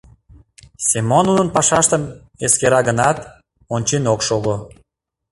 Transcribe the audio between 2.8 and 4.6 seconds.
гынат, ончен ок шого.